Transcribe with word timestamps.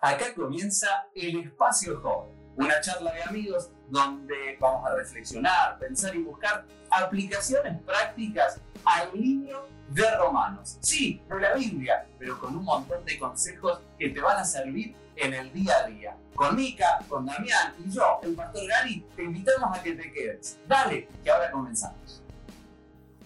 Acá 0.00 0.32
comienza 0.32 1.08
el 1.12 1.40
espacio 1.40 2.00
joven, 2.00 2.30
una 2.54 2.80
charla 2.80 3.12
de 3.12 3.22
amigos 3.24 3.70
donde 3.88 4.56
vamos 4.60 4.88
a 4.88 4.94
reflexionar, 4.94 5.76
pensar 5.80 6.14
y 6.14 6.22
buscar 6.22 6.64
aplicaciones 6.88 7.82
prácticas 7.82 8.60
al 8.84 9.10
libro 9.12 9.68
de 9.88 10.08
Romanos. 10.16 10.78
Sí, 10.82 11.20
de 11.28 11.40
la 11.40 11.54
Biblia, 11.54 12.06
pero 12.16 12.38
con 12.38 12.56
un 12.56 12.64
montón 12.64 13.04
de 13.04 13.18
consejos 13.18 13.80
que 13.98 14.10
te 14.10 14.20
van 14.20 14.36
a 14.36 14.44
servir 14.44 14.94
en 15.16 15.34
el 15.34 15.52
día 15.52 15.78
a 15.78 15.86
día. 15.88 16.16
Con 16.32 16.54
Mica, 16.54 17.00
con 17.08 17.26
Damián 17.26 17.74
y 17.84 17.90
yo, 17.90 18.20
el 18.22 18.36
pastor 18.36 18.68
Gary, 18.68 19.04
te 19.16 19.24
invitamos 19.24 19.76
a 19.76 19.82
que 19.82 19.94
te 19.94 20.12
quedes. 20.12 20.60
Dale, 20.68 21.08
que 21.24 21.30
ahora 21.32 21.50
comenzamos. 21.50 22.22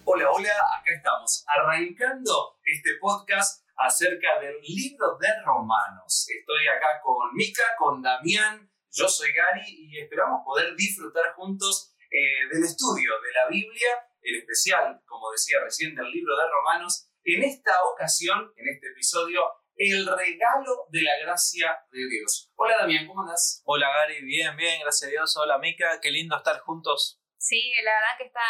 Hola, 0.05 0.25
hola, 0.31 0.49
acá 0.79 0.91
estamos, 0.91 1.45
arrancando 1.47 2.57
este 2.65 2.89
podcast 2.99 3.62
acerca 3.77 4.39
del 4.39 4.59
libro 4.61 5.17
de 5.19 5.27
Romanos. 5.43 6.27
Estoy 6.29 6.67
acá 6.67 7.01
con 7.01 7.33
Mica, 7.33 7.63
con 7.77 8.01
Damián, 8.01 8.69
yo 8.95 9.07
soy 9.07 9.33
Gary 9.33 9.65
y 9.67 9.99
esperamos 9.99 10.41
poder 10.45 10.75
disfrutar 10.75 11.33
juntos 11.33 11.95
eh, 12.11 12.47
del 12.53 12.63
estudio 12.63 13.09
de 13.21 13.33
la 13.33 13.49
Biblia, 13.49 13.89
en 14.21 14.35
especial, 14.35 15.01
como 15.05 15.31
decía 15.31 15.57
recién, 15.63 15.95
del 15.95 16.11
libro 16.11 16.37
de 16.37 16.43
Romanos. 16.47 17.09
En 17.23 17.41
esta 17.41 17.71
ocasión, 17.85 18.53
en 18.55 18.69
este 18.69 18.89
episodio, 18.91 19.41
el 19.75 20.05
regalo 20.05 20.85
de 20.89 21.01
la 21.01 21.17
gracia 21.23 21.75
de 21.91 22.07
Dios. 22.07 22.51
Hola 22.55 22.77
Damián, 22.81 23.07
¿cómo 23.07 23.21
andas? 23.21 23.63
Hola 23.65 23.87
Gary, 23.89 24.23
bien, 24.23 24.55
bien, 24.55 24.81
gracias 24.81 25.07
a 25.07 25.11
Dios. 25.11 25.37
Hola 25.37 25.57
Mica, 25.57 25.99
qué 25.99 26.11
lindo 26.11 26.37
estar 26.37 26.59
juntos. 26.59 27.19
Sí, 27.37 27.73
la 27.83 27.93
verdad 27.95 28.17
que 28.19 28.25
está 28.25 28.41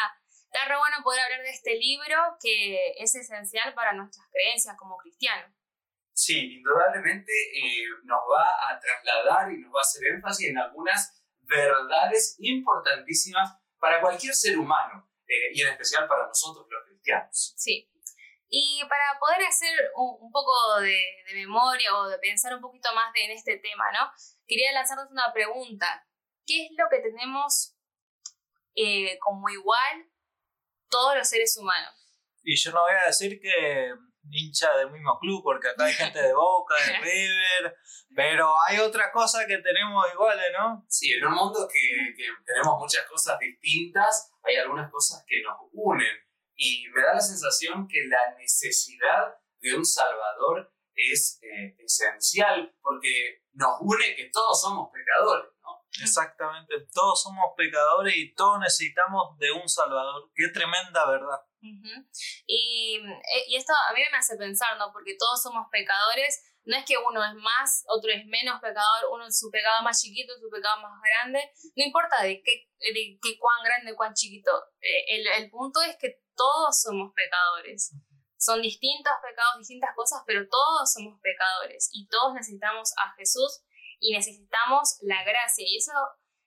Está 0.53 0.69
re 0.69 0.77
bueno 0.77 0.97
poder 1.03 1.19
hablar 1.19 1.41
de 1.41 1.49
este 1.49 1.75
libro 1.77 2.15
que 2.39 2.93
es 2.99 3.15
esencial 3.15 3.73
para 3.73 3.91
nuestras 3.93 4.27
creencias 4.31 4.77
como 4.77 4.97
cristianos. 4.97 5.51
Sí, 6.13 6.57
indudablemente 6.57 7.31
eh, 7.31 7.87
nos 8.03 8.19
va 8.31 8.45
a 8.69 8.79
trasladar 8.79 9.51
y 9.51 9.57
nos 9.57 9.73
va 9.73 9.79
a 9.79 9.81
hacer 9.81 10.13
énfasis 10.13 10.49
en 10.49 10.59
algunas 10.59 11.25
verdades 11.39 12.35
importantísimas 12.37 13.57
para 13.79 13.99
cualquier 13.99 14.35
ser 14.35 14.59
humano 14.59 15.09
eh, 15.25 15.53
y 15.55 15.61
en 15.63 15.69
especial 15.69 16.07
para 16.07 16.27
nosotros 16.27 16.67
los 16.69 16.83
cristianos. 16.85 17.55
Sí. 17.57 17.89
Y 18.47 18.83
para 18.87 19.17
poder 19.19 19.47
hacer 19.47 19.75
un, 19.95 20.31
poco 20.31 20.53
de, 20.81 21.01
memoria 21.33 21.97
o 21.97 22.09
de 22.09 22.19
pensar 22.19 22.53
un 22.53 22.61
poquito 22.61 22.93
más 22.93 23.11
en 23.15 23.31
este 23.31 23.57
tema, 23.57 23.85
¿no? 23.91 24.11
Quería 24.45 24.71
lanzarnos 24.71 25.09
una 25.09 25.33
pregunta. 25.33 26.07
¿Qué 26.45 26.65
es 26.65 26.71
lo 26.77 26.85
que 26.91 26.99
tenemos 26.99 27.75
eh, 28.75 29.17
como 29.17 29.49
igual 29.49 30.12
todos 30.93 31.17
los 31.17 31.27
seres 31.27 31.57
humanos. 31.57 31.91
Y 32.43 32.55
yo 32.55 32.71
no 32.71 32.81
voy 32.81 32.93
a 33.03 33.07
decir 33.07 33.39
que 33.41 33.93
hincha 34.29 34.77
del 34.77 34.91
mismo 34.91 35.17
club, 35.19 35.41
porque 35.43 35.69
acá 35.69 35.85
hay 35.85 35.93
gente 35.93 36.21
de 36.21 36.33
Boca, 36.33 36.75
de 36.75 36.99
River, 37.01 37.75
pero 38.15 38.53
hay 38.67 38.77
otras 38.77 39.11
cosas 39.11 39.45
que 39.47 39.57
tenemos 39.57 40.05
iguales, 40.13 40.45
¿no? 40.57 40.85
Sí, 40.87 41.13
en 41.13 41.25
un 41.25 41.33
mundo 41.33 41.67
que, 41.67 42.15
tenemos 42.45 42.77
muchas 42.77 43.07
cosas 43.07 43.39
distintas, 43.39 44.31
hay 44.43 44.57
algunas 44.57 44.91
cosas 44.91 45.23
que 45.27 45.41
nos 45.41 45.57
unen. 45.71 46.15
Y 46.55 46.87
me 46.93 47.01
da 47.01 47.15
la 47.15 47.21
sensación 47.21 47.87
que 47.87 48.05
la 48.07 48.35
necesidad 48.37 49.35
de 49.59 49.75
un 49.75 49.83
Salvador 49.83 50.71
es 50.93 51.39
eh, 51.41 51.75
esencial, 51.79 52.71
porque 52.81 53.41
nos 53.53 53.79
une 53.81 54.15
que 54.15 54.29
todos 54.31 54.61
somos 54.61 54.91
pecadores. 54.93 55.52
Exactamente, 56.01 56.73
todos 56.91 57.21
somos 57.21 57.53
pecadores 57.55 58.15
y 58.15 58.33
todos 58.33 58.59
necesitamos 58.59 59.37
de 59.37 59.51
un 59.51 59.69
Salvador. 59.69 60.31
Qué 60.33 60.49
tremenda 60.49 61.05
verdad. 61.05 61.39
y, 62.47 62.97
eh, 62.97 63.45
y, 63.47 63.55
esto 63.55 63.73
a 63.73 63.93
mí 63.93 64.01
me 64.11 64.17
hace 64.17 64.35
pensar, 64.37 64.77
¿no? 64.77 64.91
Porque 64.91 65.15
todos 65.17 65.41
somos 65.41 65.67
pecadores, 65.71 66.43
no 66.65 66.75
es 66.75 66.85
que 66.85 66.95
uno 66.97 67.23
es 67.23 67.35
más, 67.35 67.83
otro 67.87 68.11
es 68.11 68.25
menos 68.25 68.59
pecador, 68.59 69.05
uno 69.11 69.27
es 69.27 69.37
su 69.37 69.51
pecado 69.51 69.83
más 69.83 70.01
chiquito, 70.01 70.33
su 70.39 70.49
pecado 70.49 70.81
más 70.81 70.99
grande, 71.01 71.51
no 71.75 71.85
importa 71.85 72.23
de 72.23 72.41
qué, 72.41 72.69
de 72.79 73.19
qué 73.21 73.37
cuán 73.37 73.63
grande, 73.63 73.95
cuán 73.95 74.13
chiquito, 74.13 74.51
eh, 74.81 75.15
el, 75.15 75.27
el 75.27 75.49
punto 75.49 75.81
es 75.81 75.95
que 75.97 76.23
todos 76.35 76.81
somos 76.81 77.13
pecadores. 77.13 77.93
Son 78.37 78.61
distintos 78.61 79.13
pecados, 79.21 79.59
distintas 79.59 79.95
cosas, 79.95 80.23
pero 80.27 80.45
todos 80.49 80.91
somos 80.91 81.17
pecadores 81.21 81.89
y 81.93 82.07
todos 82.07 82.33
necesitamos 82.33 82.91
a 82.97 83.13
Jesús 83.15 83.63
y 84.03 84.13
necesitamos 84.13 84.99
la 85.01 85.23
gracia. 85.23 85.65
Y 85.65 85.77
eso 85.77 85.93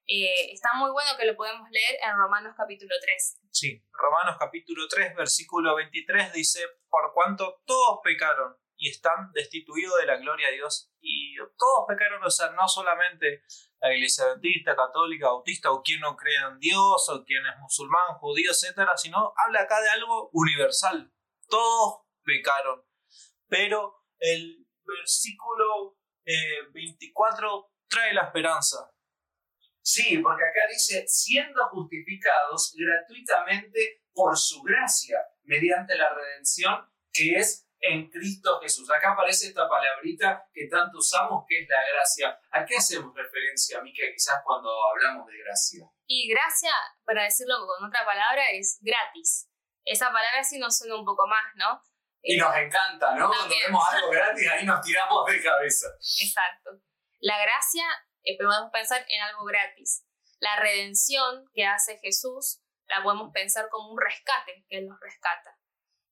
eh, 0.07 0.53
está 0.53 0.69
muy 0.75 0.91
bueno 0.91 1.11
que 1.19 1.27
lo 1.27 1.35
podemos 1.35 1.69
leer 1.71 1.99
en 2.03 2.17
Romanos 2.17 2.55
capítulo 2.57 2.95
3. 3.01 3.41
Sí, 3.51 3.83
Romanos 3.91 4.37
capítulo 4.39 4.87
3, 4.87 5.17
versículo 5.17 5.75
23 5.75 6.33
dice, 6.35 6.61
por 6.89 7.13
cuanto 7.15 7.63
todos 7.65 8.01
pecaron 8.05 8.57
y 8.77 8.91
están 8.91 9.33
destituidos 9.33 9.99
de 10.01 10.07
la 10.07 10.19
gloria 10.19 10.49
de 10.49 10.57
Dios. 10.57 10.93
Y 11.01 11.35
todos 11.57 11.87
pecaron, 11.89 12.23
o 12.23 12.31
sea, 12.31 12.51
no 12.51 12.69
solamente 12.69 13.43
la 13.81 13.95
iglesia 13.95 14.25
adventista, 14.25 14.77
católica, 14.77 15.29
bautista, 15.29 15.73
o 15.73 15.83
quien 15.83 16.01
no 16.01 16.15
cree 16.15 16.37
en 16.37 16.59
Dios, 16.59 17.09
o 17.09 17.25
quien 17.25 17.47
es 17.47 17.59
musulmán, 17.59 18.19
judío, 18.19 18.51
etcétera, 18.51 18.97
sino 18.97 19.33
habla 19.37 19.63
acá 19.63 19.81
de 19.81 19.89
algo 19.89 20.29
universal. 20.35 21.11
Todos 21.49 22.03
pecaron. 22.23 22.85
Pero 23.49 24.05
el 24.19 24.67
versículo 24.85 25.97
24 26.73 27.59
eh, 27.59 27.73
trae 27.89 28.15
la 28.15 28.25
esperanza. 28.25 28.91
Sí, 29.83 30.19
porque 30.19 30.43
acá 30.43 30.67
dice, 30.69 31.05
siendo 31.07 31.69
justificados 31.69 32.75
gratuitamente 32.77 34.03
por 34.13 34.37
su 34.37 34.63
gracia, 34.63 35.19
mediante 35.45 35.95
la 35.95 36.13
redención 36.13 36.91
que 37.13 37.37
es 37.37 37.67
en 37.81 38.11
Cristo 38.11 38.59
Jesús. 38.61 38.91
Acá 38.91 39.13
aparece 39.13 39.49
esta 39.49 39.69
palabrita 39.69 40.49
que 40.53 40.67
tanto 40.67 40.99
usamos, 40.99 41.45
que 41.49 41.63
es 41.63 41.69
la 41.69 41.83
gracia. 41.93 42.41
¿A 42.51 42.65
qué 42.65 42.77
hacemos 42.77 43.15
referencia, 43.15 43.81
Mica, 43.83 44.03
quizás 44.13 44.41
cuando 44.45 44.71
hablamos 44.91 45.27
de 45.27 45.39
gracia? 45.39 45.89
Y 46.07 46.29
gracia, 46.29 46.73
para 47.05 47.25
decirlo 47.25 47.55
con 47.67 47.89
otra 47.89 48.05
palabra, 48.05 48.51
es 48.53 48.79
gratis. 48.81 49.49
Esa 49.85 50.07
palabra 50.07 50.43
sí 50.43 50.59
nos 50.59 50.77
suena 50.77 50.97
un 50.97 51.05
poco 51.05 51.27
más, 51.27 51.45
¿no? 51.55 51.81
Y 52.23 52.37
nos 52.37 52.55
encanta, 52.57 53.15
¿no? 53.15 53.29
Cuando 53.29 53.55
vemos 53.65 53.83
algo 53.93 54.11
gratis, 54.11 54.49
ahí 54.51 54.65
nos 54.65 54.81
tiramos 54.81 55.25
de 55.27 55.43
cabeza. 55.43 55.87
Exacto. 56.23 56.71
La 57.21 57.39
gracia, 57.41 57.87
eh, 58.25 58.37
podemos 58.37 58.71
pensar 58.73 59.05
en 59.09 59.23
algo 59.23 59.45
gratis. 59.45 60.05
La 60.41 60.57
redención 60.57 61.45
que 61.55 61.65
hace 61.65 61.99
Jesús, 61.99 62.61
la 62.87 63.03
podemos 63.03 63.31
pensar 63.33 63.69
como 63.71 63.93
un 63.93 64.01
rescate, 64.01 64.65
que 64.69 64.79
Él 64.79 64.87
nos 64.87 64.99
rescata. 65.01 65.59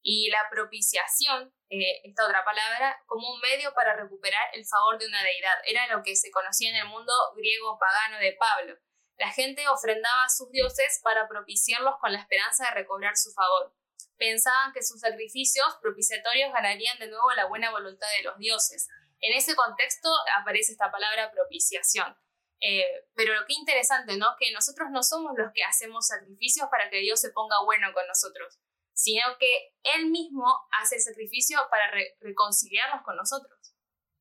Y 0.03 0.31
la 0.31 0.49
propiciación, 0.51 1.55
eh, 1.71 2.01
esta 2.05 2.27
otra 2.27 2.45
palabra, 2.45 3.03
como 3.07 3.35
un 3.35 3.41
medio 3.41 3.73
para 3.75 3.97
recuperar 3.97 4.51
el 4.53 4.65
favor 4.67 4.99
de 4.99 5.07
una 5.07 5.23
deidad. 5.23 5.59
Era 5.67 5.87
lo 5.89 6.03
que 6.03 6.15
se 6.15 6.31
conocía 6.31 6.71
en 6.71 6.77
el 6.77 6.87
mundo 6.87 7.13
griego 7.37 7.79
pagano 7.79 8.19
de 8.19 8.37
Pablo. 8.39 8.77
La 9.17 9.31
gente 9.31 9.67
ofrendaba 9.69 10.25
a 10.25 10.29
sus 10.29 10.51
dioses 10.51 11.01
para 11.03 11.27
propiciarlos 11.29 11.95
con 12.01 12.13
la 12.13 12.21
esperanza 12.21 12.67
de 12.67 12.75
recobrar 12.75 13.17
su 13.17 13.33
favor 13.33 13.75
pensaban 14.17 14.73
que 14.73 14.83
sus 14.83 15.01
sacrificios 15.01 15.67
propiciatorios 15.81 16.53
ganarían 16.53 16.99
de 16.99 17.09
nuevo 17.09 17.31
la 17.37 17.47
buena 17.47 17.71
voluntad 17.71 18.07
de 18.19 18.25
los 18.25 18.39
dioses. 18.39 18.89
En 19.21 19.33
ese 19.35 19.55
contexto 19.55 20.09
aparece 20.39 20.73
esta 20.73 20.91
palabra 20.91 21.31
propiciación. 21.31 22.17
Eh, 22.61 23.09
pero 23.15 23.35
lo 23.35 23.47
que 23.47 23.55
interesante, 23.55 24.17
¿no? 24.17 24.37
Que 24.39 24.53
nosotros 24.53 24.89
no 24.91 25.03
somos 25.03 25.33
los 25.37 25.53
que 25.53 25.65
hacemos 25.65 26.07
sacrificios 26.07 26.69
para 26.71 26.89
que 26.89 26.99
Dios 26.99 27.21
se 27.21 27.31
ponga 27.31 27.57
bueno 27.65 27.93
con 27.93 28.07
nosotros, 28.07 28.59
sino 28.95 29.23
que 29.39 29.75
Él 29.83 30.11
mismo 30.11 30.47
hace 30.81 30.97
el 30.97 31.03
sacrificio 31.03 31.59
para 31.71 31.91
reconciliarnos 32.21 33.03
con 33.05 33.17
nosotros. 33.17 33.59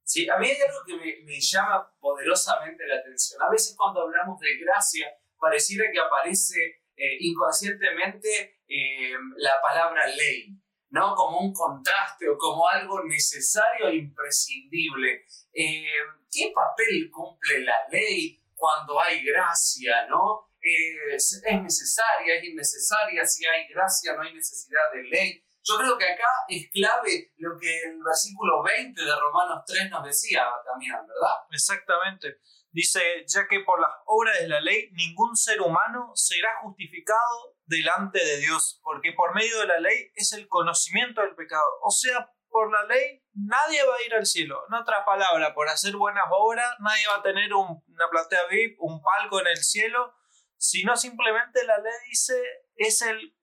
Sí, 0.04 0.30
a 0.30 0.38
mí 0.38 0.48
hay 0.50 0.62
algo 0.62 0.84
que 0.86 0.98
me, 0.98 1.24
me 1.24 1.40
llama 1.40 1.90
poderosamente 2.00 2.86
la 2.86 2.98
atención. 2.98 3.42
A 3.42 3.50
veces 3.50 3.76
cuando 3.78 4.02
hablamos 4.02 4.38
de 4.40 4.58
gracia, 4.58 5.08
pareciera 5.40 5.90
que 5.92 6.00
aparece 6.00 6.83
eh, 7.04 7.18
inconscientemente 7.20 8.62
eh, 8.66 9.14
la 9.36 9.60
palabra 9.62 10.08
ley, 10.08 10.58
¿no? 10.92 11.14
Como 11.16 11.40
un 11.40 11.52
contraste 11.52 12.30
o 12.30 12.38
como 12.38 12.66
algo 12.70 13.04
necesario 13.04 13.90
e 13.90 13.96
imprescindible. 13.98 15.26
Eh, 15.52 15.86
¿Qué 16.32 16.54
papel 16.56 17.12
cumple 17.12 17.66
la 17.66 17.76
ley 17.92 18.42
cuando 18.56 19.02
hay 19.02 19.22
gracia, 19.22 20.08
¿no? 20.08 20.54
¿Es 20.62 21.44
necesaria, 21.44 22.36
es 22.38 22.44
innecesaria? 22.46 23.26
Si 23.26 23.46
hay 23.46 23.68
gracia, 23.68 24.14
no 24.14 24.22
hay 24.22 24.34
necesidad 24.34 24.90
de 24.94 25.04
ley. 25.04 25.44
Yo 25.62 25.78
creo 25.78 25.98
que 25.98 26.06
acá 26.06 26.30
es 26.48 26.70
clave 26.72 27.34
lo 27.36 27.60
que 27.60 27.82
el 27.82 28.02
versículo 28.02 28.64
20 28.64 29.02
de 29.04 29.12
Romanos 29.14 29.64
3 29.68 29.90
nos 29.90 30.06
decía 30.06 30.46
también, 30.66 30.94
¿verdad? 30.94 31.36
Exactamente. 31.52 32.38
Dice, 32.74 33.02
ya 33.28 33.48
que 33.48 33.60
por 33.60 33.80
las 33.80 33.92
obras 34.08 34.40
de 34.40 34.48
la 34.48 34.60
ley 34.60 34.90
ningún 34.94 35.36
ser 35.36 35.62
humano 35.62 36.12
será 36.16 36.50
justificado 36.64 37.56
delante 37.66 38.18
de 38.18 38.38
Dios, 38.38 38.82
porque 38.84 39.14
por 39.14 39.36
medio 39.36 39.60
de 39.60 39.68
la 39.68 39.80
ley 39.80 40.12
es 40.16 40.34
el 40.34 40.48
conocimiento 40.48 41.22
del 41.22 41.36
pecado. 41.36 41.64
O 41.84 41.92
sea, 41.92 42.32
por 42.50 42.72
la 42.72 42.84
ley 42.86 43.24
nadie 43.34 43.86
va 43.86 43.96
a 43.96 44.06
ir 44.06 44.16
al 44.16 44.26
cielo. 44.26 44.64
En 44.68 44.74
otras 44.74 45.06
palabras, 45.06 45.52
por 45.54 45.70
hacer 45.70 45.96
buenas 45.96 46.26
obras 46.32 46.68
nadie 46.80 47.08
va 47.08 47.18
a 47.18 47.24
tener 47.24 47.54
una 47.54 48.10
platea 48.10 48.48
VIP, 48.50 48.78
un 48.80 49.02
palco 49.02 49.40
en 49.40 49.48
el 49.48 49.64
cielo, 49.64 50.16
sino 50.58 50.98
simplemente 50.98 51.64
la 51.66 51.78
ley 51.78 51.94
dice 52.10 52.34
es 52.76 53.02
el 53.04 53.36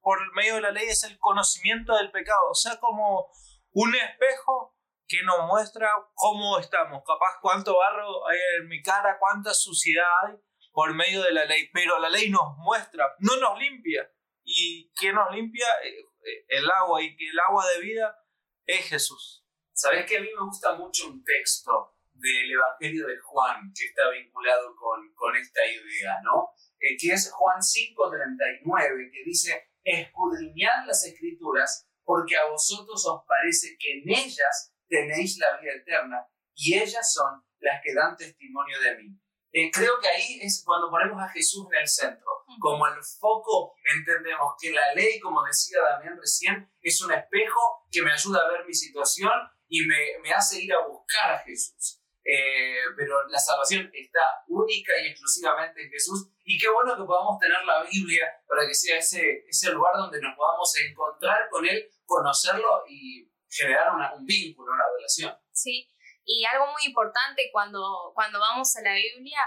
por 0.00 0.34
medio 0.34 0.54
de 0.54 0.60
la 0.62 0.70
ley 0.70 0.88
es 0.88 1.04
el 1.04 1.18
conocimiento 1.18 1.94
del 1.96 2.10
pecado. 2.10 2.50
O 2.50 2.54
sea, 2.54 2.78
como 2.78 3.30
un 3.72 3.94
espejo 3.94 4.77
que 5.08 5.22
nos 5.22 5.46
muestra 5.46 5.90
cómo 6.14 6.58
estamos, 6.58 7.02
capaz 7.04 7.38
cuánto 7.40 7.76
barro 7.76 8.28
hay 8.28 8.38
en 8.60 8.68
mi 8.68 8.82
cara, 8.82 9.16
cuánta 9.18 9.54
suciedad 9.54 10.06
hay 10.26 10.36
por 10.70 10.94
medio 10.94 11.22
de 11.22 11.32
la 11.32 11.44
ley, 11.46 11.70
pero 11.72 11.98
la 11.98 12.10
ley 12.10 12.30
nos 12.30 12.56
muestra, 12.58 13.14
no 13.20 13.36
nos 13.36 13.58
limpia. 13.58 14.08
¿Y 14.44 14.92
quién 14.94 15.14
nos 15.14 15.34
limpia? 15.34 15.66
Eh, 15.82 15.98
eh, 15.98 16.44
el 16.48 16.70
agua, 16.70 17.02
y 17.02 17.16
que 17.16 17.28
el 17.28 17.38
agua 17.40 17.66
de 17.66 17.80
vida 17.80 18.16
es 18.64 18.86
Jesús. 18.88 19.44
¿Sabes 19.72 20.06
que 20.06 20.18
a 20.18 20.20
mí 20.20 20.28
me 20.34 20.44
gusta 20.44 20.74
mucho 20.74 21.08
un 21.08 21.24
texto 21.24 21.96
del 22.12 22.50
Evangelio 22.50 23.06
de 23.06 23.18
Juan 23.18 23.72
que 23.74 23.86
está 23.86 24.10
vinculado 24.10 24.74
con, 24.76 25.12
con 25.14 25.36
esta 25.36 25.66
idea, 25.66 26.20
¿no? 26.22 26.50
Eh, 26.80 26.96
que 26.98 27.12
es 27.12 27.30
Juan 27.32 27.60
5:39, 27.60 29.10
que 29.12 29.24
dice, 29.24 29.70
escudriñad 29.82 30.86
las 30.86 31.04
escrituras 31.04 31.88
porque 32.04 32.36
a 32.36 32.48
vosotros 32.48 33.04
os 33.06 33.22
parece 33.26 33.76
que 33.78 33.98
en 33.98 34.08
ellas 34.08 34.74
tenéis 34.88 35.38
la 35.38 35.58
vida 35.60 35.72
eterna 35.74 36.26
y 36.54 36.74
ellas 36.74 37.12
son 37.12 37.42
las 37.60 37.80
que 37.82 37.94
dan 37.94 38.16
testimonio 38.16 38.80
de 38.80 38.96
mí. 38.96 39.18
Eh, 39.52 39.70
creo 39.72 39.98
que 40.00 40.08
ahí 40.08 40.40
es 40.42 40.62
cuando 40.64 40.90
ponemos 40.90 41.22
a 41.22 41.28
Jesús 41.30 41.66
en 41.72 41.80
el 41.80 41.88
centro. 41.88 42.26
Como 42.60 42.86
el 42.86 43.02
foco 43.02 43.74
entendemos 43.96 44.54
que 44.60 44.70
la 44.72 44.94
ley, 44.94 45.18
como 45.20 45.42
decía 45.44 45.78
Damián 45.80 46.18
recién, 46.18 46.70
es 46.80 47.02
un 47.02 47.12
espejo 47.12 47.86
que 47.90 48.02
me 48.02 48.12
ayuda 48.12 48.40
a 48.40 48.50
ver 48.50 48.66
mi 48.66 48.74
situación 48.74 49.32
y 49.68 49.86
me, 49.86 50.18
me 50.22 50.32
hace 50.32 50.62
ir 50.62 50.72
a 50.72 50.86
buscar 50.86 51.32
a 51.32 51.38
Jesús. 51.40 52.02
Eh, 52.24 52.84
pero 52.94 53.26
la 53.28 53.38
salvación 53.38 53.90
está 53.94 54.20
única 54.48 54.92
y 55.02 55.08
exclusivamente 55.08 55.82
en 55.82 55.90
Jesús. 55.90 56.28
Y 56.44 56.58
qué 56.58 56.68
bueno 56.68 56.94
que 56.94 57.04
podamos 57.04 57.38
tener 57.38 57.64
la 57.64 57.82
Biblia 57.90 58.26
para 58.46 58.66
que 58.66 58.74
sea 58.74 58.98
ese, 58.98 59.44
ese 59.48 59.72
lugar 59.72 59.94
donde 59.96 60.20
nos 60.20 60.36
podamos 60.36 60.70
encontrar 60.76 61.48
con 61.50 61.66
Él, 61.66 61.88
conocerlo 62.04 62.84
y 62.86 63.30
generar 63.50 63.92
un 64.14 64.24
vínculo, 64.24 64.72
una 64.72 64.84
relación. 64.96 65.36
Sí, 65.52 65.90
y 66.24 66.44
algo 66.44 66.66
muy 66.66 66.84
importante 66.84 67.48
cuando, 67.50 68.12
cuando 68.14 68.38
vamos 68.38 68.76
a 68.76 68.82
la 68.82 68.94
Biblia 68.94 69.40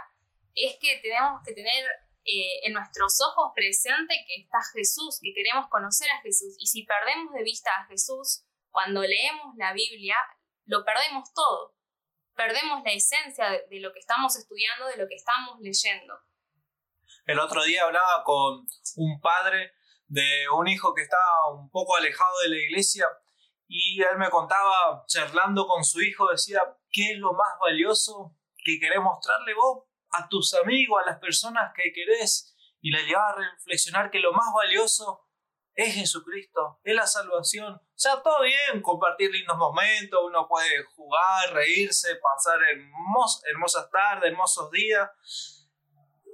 es 0.55 0.77
que 0.81 0.99
tenemos 1.01 1.41
que 1.45 1.53
tener 1.53 1.85
eh, 2.25 2.65
en 2.65 2.73
nuestros 2.73 3.19
ojos 3.21 3.51
presente 3.55 4.15
que 4.27 4.41
está 4.41 4.57
Jesús, 4.73 5.19
que 5.21 5.33
queremos 5.33 5.69
conocer 5.69 6.09
a 6.09 6.21
Jesús. 6.21 6.55
Y 6.59 6.65
si 6.65 6.83
perdemos 6.83 7.33
de 7.33 7.43
vista 7.43 7.69
a 7.77 7.85
Jesús, 7.85 8.45
cuando 8.71 9.01
leemos 9.01 9.55
la 9.57 9.73
Biblia, 9.73 10.15
lo 10.65 10.83
perdemos 10.83 11.31
todo. 11.33 11.75
Perdemos 12.35 12.81
la 12.83 12.93
esencia 12.93 13.49
de, 13.49 13.67
de 13.69 13.79
lo 13.79 13.93
que 13.93 13.99
estamos 13.99 14.35
estudiando, 14.35 14.87
de 14.87 14.97
lo 14.97 15.07
que 15.07 15.15
estamos 15.15 15.59
leyendo. 15.59 16.19
El 17.25 17.39
otro 17.39 17.63
día 17.63 17.83
hablaba 17.83 18.23
con 18.23 18.65
un 18.95 19.21
padre 19.21 19.73
de 20.07 20.49
un 20.49 20.67
hijo 20.67 20.93
que 20.95 21.03
estaba 21.03 21.53
un 21.53 21.69
poco 21.69 21.95
alejado 21.95 22.39
de 22.43 22.49
la 22.49 22.57
iglesia 22.57 23.05
y 23.73 24.01
él 24.01 24.17
me 24.17 24.29
contaba, 24.29 25.05
charlando 25.07 25.65
con 25.65 25.85
su 25.85 26.01
hijo, 26.01 26.29
decía, 26.29 26.59
¿qué 26.91 27.13
es 27.13 27.17
lo 27.19 27.31
más 27.31 27.57
valioso 27.61 28.35
que 28.65 28.77
querés 28.77 28.99
mostrarle 28.99 29.53
vos 29.53 29.85
a 30.09 30.27
tus 30.27 30.53
amigos, 30.55 31.01
a 31.01 31.09
las 31.09 31.19
personas 31.19 31.71
que 31.73 31.93
querés? 31.93 32.53
Y 32.81 32.91
le 32.91 33.05
llevaba 33.05 33.29
a 33.29 33.35
reflexionar 33.35 34.11
que 34.11 34.19
lo 34.19 34.33
más 34.33 34.47
valioso 34.53 35.25
es 35.73 35.95
Jesucristo, 35.95 36.81
es 36.83 36.93
la 36.93 37.07
salvación. 37.07 37.75
O 37.75 37.81
sea, 37.95 38.21
todo 38.21 38.41
bien, 38.41 38.81
compartir 38.81 39.31
lindos 39.31 39.57
momentos, 39.57 40.19
uno 40.21 40.49
puede 40.49 40.83
jugar, 40.93 41.53
reírse, 41.53 42.17
pasar 42.17 42.59
hermosas 43.45 43.89
tardes, 43.89 44.31
hermosos 44.31 44.69
días. 44.71 45.09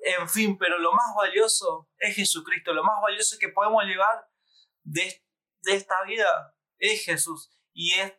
En 0.01 0.27
fin, 0.27 0.57
pero 0.57 0.79
lo 0.79 0.91
más 0.91 1.13
valioso 1.15 1.87
es 1.99 2.15
Jesucristo, 2.15 2.73
lo 2.73 2.83
más 2.83 2.99
valioso 2.99 3.37
que 3.39 3.49
podemos 3.49 3.83
llevar 3.83 4.27
de, 4.81 5.23
de 5.61 5.75
esta 5.75 6.01
vida 6.01 6.56
es 6.79 7.05
Jesús. 7.05 7.51
Y 7.73 7.93
es 7.93 8.13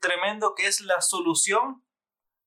tremendo 0.00 0.54
que 0.54 0.66
es 0.66 0.80
la 0.80 1.00
solución 1.00 1.84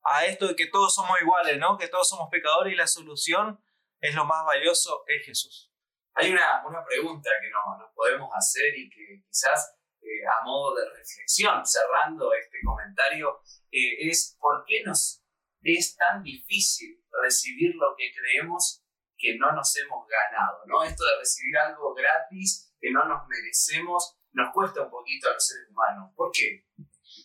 a 0.04 0.25
esto 0.25 0.48
de 0.48 0.56
que 0.56 0.68
todos 0.68 0.95
somos 0.95 1.19
iguales, 1.22 1.57
¿no? 1.60 1.78
Que 1.78 1.88
todos 1.88 2.07
somos 2.07 2.30
pecadores 2.31 2.74
y 2.74 2.75
la 2.78 2.88
solución 2.88 3.62
es 4.00 4.16
lo 4.16 4.25
más 4.25 4.45
valioso, 4.45 5.04
es 5.07 5.25
Jesús. 5.25 5.74
Hay 6.13 6.31
una, 6.31 6.66
una 6.66 6.84
pregunta 6.86 7.30
que 7.42 7.50
no, 7.50 7.78
nos 7.78 7.92
podemos 7.94 8.30
hacer 8.34 8.75
y 8.78 8.89
que 8.89 9.24
quizás 9.28 9.78
eh, 10.01 10.25
a 10.25 10.45
modo 10.45 10.75
de 10.75 10.89
reflexión, 10.89 11.66
cerrando 11.66 12.34
este 12.34 12.57
comentario, 12.63 13.42
eh, 13.72 14.10
es 14.10 14.38
¿por 14.39 14.63
qué 14.66 14.81
nos 14.86 15.24
es 15.62 15.98
tan 15.98 16.24
difícil 16.24 17.04
recibir 17.22 17.75
lo 17.75 17.94
que 17.98 18.12
creemos 18.16 18.86
que 19.18 19.38
no 19.38 19.51
nos 19.51 19.75
hemos 19.75 20.07
ganado? 20.07 20.63
¿no? 20.66 20.84
Esto 20.84 21.04
de 21.04 21.18
recibir 21.19 21.57
algo 21.57 21.94
gratis 21.94 22.74
que 22.80 22.92
no 22.92 23.06
nos 23.06 23.28
merecemos 23.28 24.17
nos 24.38 24.54
cuesta 24.54 24.84
un 24.84 24.92
poquito 24.92 25.30
a 25.30 25.34
los 25.34 25.45
seres 25.45 25.68
humanos. 25.69 26.13
¿Por 26.16 26.31
qué? 26.31 26.63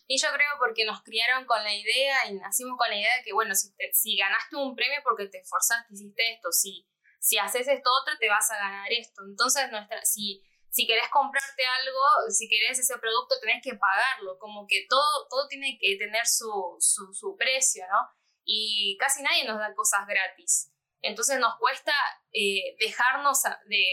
Y 0.08 0.18
yo 0.18 0.28
creo 0.32 0.56
porque 0.58 0.84
nos 0.86 1.02
criaron 1.02 1.44
con 1.44 1.62
la 1.62 1.74
idea 1.74 2.26
y 2.28 2.34
nacimos 2.34 2.78
con 2.78 2.88
la 2.88 2.96
idea 2.96 3.16
de 3.18 3.22
que, 3.22 3.32
bueno, 3.32 3.54
si, 3.54 4.16
ganaste 4.16 4.56
un 4.56 4.74
premio 4.74 4.98
porque 5.04 5.26
te 5.26 5.38
esforzaste, 5.38 5.92
hiciste 5.92 6.32
esto, 6.32 6.50
si, 6.50 6.88
si 7.20 7.38
haces 7.38 7.68
esto 7.68 7.90
otro, 8.00 8.14
te 8.18 8.28
vas 8.28 8.50
a 8.50 8.56
ganar 8.56 8.90
esto. 8.90 9.22
Entonces, 9.28 9.70
nuestra, 9.70 10.02
si, 10.04 10.42
si 10.70 10.86
querés 10.86 11.08
comprarte 11.10 11.62
algo, 11.80 12.00
si 12.30 12.48
querés 12.48 12.78
ese 12.78 12.98
producto, 12.98 13.38
tenés 13.40 13.62
que 13.62 13.74
pagarlo. 13.74 14.38
Como 14.38 14.66
que 14.66 14.86
todo, 14.88 15.28
todo 15.28 15.46
tiene 15.48 15.76
que 15.78 15.96
tener 15.98 16.26
su, 16.26 16.76
su, 16.80 17.12
su 17.12 17.36
precio, 17.36 17.84
¿no? 17.88 18.08
Y 18.44 18.96
casi 18.98 19.22
nadie 19.22 19.44
nos 19.44 19.58
da 19.58 19.74
cosas 19.74 20.06
gratis. 20.06 20.72
Entonces 21.02 21.38
nos 21.38 21.58
cuesta 21.58 21.92
eh, 22.32 22.74
dejarnos 22.78 23.42
de 23.66 23.84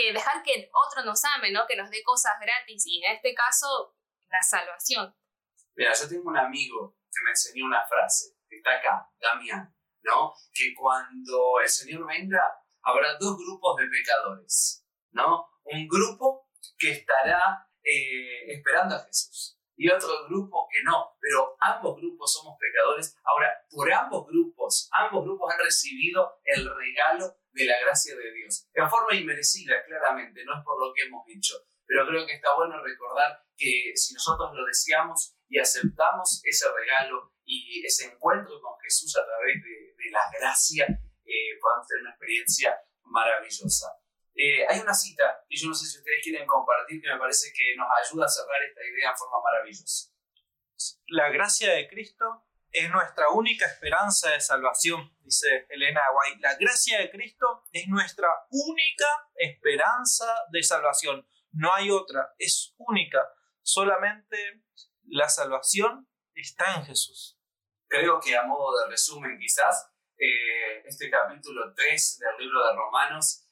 que 0.00 0.12
dejar 0.12 0.42
que 0.42 0.70
otro 0.72 1.04
nos 1.04 1.22
ame, 1.24 1.52
¿no? 1.52 1.66
Que 1.66 1.76
nos 1.76 1.90
dé 1.90 2.02
cosas 2.02 2.32
gratis 2.40 2.84
y 2.86 3.04
en 3.04 3.12
este 3.14 3.34
caso, 3.34 3.94
la 4.28 4.42
salvación. 4.42 5.14
Mira, 5.74 5.92
yo 5.92 6.08
tengo 6.08 6.30
un 6.30 6.38
amigo 6.38 6.96
que 7.12 7.22
me 7.24 7.30
enseñó 7.30 7.66
una 7.66 7.86
frase, 7.86 8.36
que 8.48 8.56
está 8.56 8.76
acá, 8.76 9.10
Damián, 9.20 9.74
¿no? 10.02 10.32
Que 10.52 10.74
cuando 10.74 11.60
el 11.60 11.68
Señor 11.68 12.06
venga, 12.06 12.42
habrá 12.82 13.16
dos 13.18 13.36
grupos 13.36 13.76
de 13.76 13.88
pecadores, 13.88 14.86
¿no? 15.10 15.48
Un 15.64 15.86
grupo 15.86 16.48
que 16.78 16.92
estará 16.92 17.68
eh, 17.82 18.52
esperando 18.52 18.96
a 18.96 19.04
Jesús 19.04 19.59
y 19.80 19.88
otro 19.88 20.28
grupo 20.28 20.68
que 20.70 20.82
no, 20.82 21.16
pero 21.18 21.56
ambos 21.58 21.96
grupos 21.96 22.30
somos 22.30 22.54
pecadores. 22.60 23.16
Ahora, 23.24 23.48
por 23.70 23.90
ambos 23.90 24.26
grupos, 24.26 24.90
ambos 24.92 25.24
grupos 25.24 25.54
han 25.54 25.64
recibido 25.64 26.36
el 26.44 26.68
regalo 26.68 27.32
de 27.52 27.64
la 27.64 27.80
gracia 27.80 28.14
de 28.14 28.30
Dios. 28.30 28.68
En 28.74 28.90
forma 28.90 29.16
inmerecida, 29.16 29.82
claramente, 29.86 30.44
no 30.44 30.52
es 30.52 30.62
por 30.66 30.78
lo 30.78 30.92
que 30.92 31.04
hemos 31.04 31.24
dicho, 31.24 31.54
pero 31.86 32.06
creo 32.06 32.26
que 32.26 32.34
está 32.34 32.54
bueno 32.56 32.76
recordar 32.84 33.40
que 33.56 33.92
si 33.94 34.12
nosotros 34.12 34.50
lo 34.52 34.66
deseamos 34.66 35.34
y 35.48 35.58
aceptamos 35.58 36.42
ese 36.44 36.66
regalo 36.70 37.32
y 37.42 37.82
ese 37.82 38.12
encuentro 38.12 38.60
con 38.60 38.78
Jesús 38.82 39.16
a 39.16 39.24
través 39.24 39.64
de, 39.64 40.10
la 40.10 40.28
gracia, 40.38 40.84
eh, 41.24 41.56
podemos 41.58 41.86
tener 41.86 42.02
una 42.02 42.10
experiencia 42.10 42.76
maravillosa. 43.04 43.86
Eh, 44.42 44.64
hay 44.66 44.80
una 44.80 44.94
cita 44.94 45.44
que 45.46 45.54
yo 45.54 45.68
no 45.68 45.74
sé 45.74 45.84
si 45.84 45.98
ustedes 45.98 46.20
quieren 46.22 46.46
compartir 46.46 47.02
que 47.02 47.12
me 47.12 47.18
parece 47.18 47.52
que 47.52 47.76
nos 47.76 47.86
ayuda 48.02 48.24
a 48.24 48.28
cerrar 48.28 48.62
esta 48.62 48.80
idea 48.82 49.10
en 49.10 49.16
forma 49.18 49.36
maravillosa. 49.44 50.14
La 51.08 51.28
gracia 51.28 51.74
de 51.74 51.86
Cristo 51.86 52.46
es 52.70 52.88
nuestra 52.88 53.28
única 53.28 53.66
esperanza 53.66 54.30
de 54.30 54.40
salvación, 54.40 55.14
dice 55.20 55.66
Elena 55.68 56.00
White. 56.14 56.40
La 56.40 56.56
gracia 56.56 57.00
de 57.00 57.10
Cristo 57.10 57.64
es 57.70 57.86
nuestra 57.88 58.28
única 58.48 59.28
esperanza 59.34 60.24
de 60.50 60.62
salvación. 60.62 61.28
No 61.52 61.74
hay 61.74 61.90
otra, 61.90 62.32
es 62.38 62.74
única. 62.78 63.18
Solamente 63.60 64.62
la 65.08 65.28
salvación 65.28 66.08
está 66.32 66.76
en 66.76 66.86
Jesús. 66.86 67.38
Creo 67.88 68.18
que 68.18 68.34
a 68.34 68.44
modo 68.44 68.78
de 68.78 68.90
resumen 68.90 69.38
quizás, 69.38 69.92
eh, 70.16 70.80
este 70.86 71.10
capítulo 71.10 71.74
3 71.74 72.18
del 72.20 72.46
libro 72.46 72.64
de 72.64 72.74
Romanos 72.74 73.49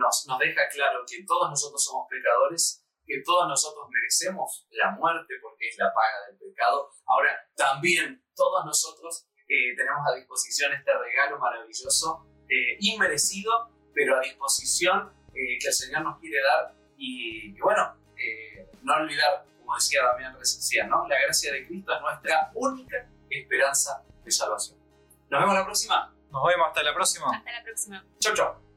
nos, 0.00 0.26
nos 0.26 0.38
deja 0.38 0.68
claro 0.72 1.04
que 1.06 1.22
todos 1.24 1.50
nosotros 1.50 1.84
somos 1.84 2.08
pecadores, 2.08 2.84
que 3.06 3.22
todos 3.24 3.48
nosotros 3.48 3.86
merecemos 3.90 4.66
la 4.70 4.92
muerte 4.92 5.34
porque 5.42 5.68
es 5.68 5.78
la 5.78 5.92
paga 5.92 6.26
del 6.28 6.38
pecado. 6.38 6.90
Ahora, 7.06 7.48
también 7.54 8.24
todos 8.34 8.64
nosotros 8.64 9.26
eh, 9.48 9.74
tenemos 9.76 10.00
a 10.06 10.14
disposición 10.14 10.72
este 10.72 10.92
regalo 10.96 11.38
maravilloso, 11.38 12.24
eh, 12.48 12.76
inmerecido, 12.80 13.68
pero 13.92 14.16
a 14.16 14.20
disposición 14.20 15.12
eh, 15.34 15.58
que 15.60 15.66
el 15.66 15.74
Señor 15.74 16.02
nos 16.02 16.20
quiere 16.20 16.40
dar. 16.42 16.74
Y, 16.96 17.58
bueno, 17.60 17.96
no 18.82 18.94
olvidar, 18.94 19.44
como 19.58 19.74
decía 19.74 20.02
Damián 20.04 20.38
recién, 20.38 20.88
¿no? 20.88 21.08
la 21.08 21.18
gracia 21.22 21.52
de 21.52 21.66
Cristo 21.66 21.94
es 21.94 22.00
nuestra 22.00 22.50
única 22.54 23.08
esperanza 23.28 24.04
de 24.22 24.30
salvación. 24.30 24.78
Nos 25.30 25.40
vemos 25.40 25.54
la 25.54 25.64
próxima. 25.64 26.14
Nos 26.30 26.46
vemos 26.46 26.68
hasta 26.68 26.82
la 26.82 26.94
próxima. 26.94 27.26
Hasta 27.34 27.52
la 27.52 27.62
próxima. 27.64 28.04
Chau, 28.20 28.34
chau. 28.34 28.69